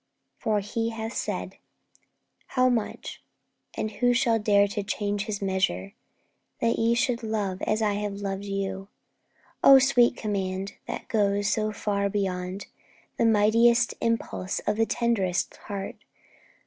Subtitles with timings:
[0.39, 1.57] For He hath said
[2.57, 3.21] How much
[3.75, 5.93] and who shall dare to change His measure?
[6.59, 8.87] "That ye should love as I have loved you."
[9.63, 12.65] O sweet command, that goes so far beyond
[13.17, 15.97] The mightiest impulse of the tenderest heart!